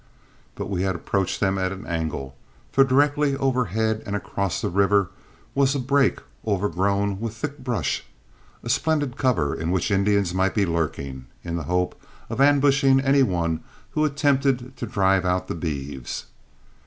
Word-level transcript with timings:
But 0.55 0.65
we 0.67 0.81
had 0.81 0.95
approached 0.95 1.39
them 1.39 1.59
at 1.59 1.71
an 1.71 1.85
angle, 1.85 2.35
for 2.71 2.83
directly 2.83 3.35
over 3.35 3.65
head 3.65 4.01
and 4.03 4.15
across 4.15 4.59
the 4.59 4.69
river 4.71 5.11
was 5.53 5.75
a 5.75 5.79
brake 5.79 6.17
overgrown 6.43 7.19
with 7.19 7.35
thick 7.35 7.59
brush, 7.59 8.03
a 8.63 8.69
splendid 8.69 9.15
cover 9.15 9.53
in 9.53 9.69
which 9.69 9.91
Indians 9.91 10.33
might 10.33 10.55
be 10.55 10.65
lurking 10.65 11.27
in 11.43 11.55
the 11.55 11.65
hope 11.69 12.01
of 12.31 12.41
ambushing 12.41 12.99
any 12.99 13.21
one 13.21 13.59
who 13.91 14.03
attempted 14.03 14.75
to 14.77 14.87
drive 14.87 15.23
out 15.23 15.47
the 15.47 15.53
beeves. 15.53 16.25